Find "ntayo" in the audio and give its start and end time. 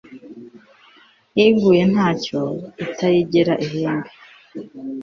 1.91-2.43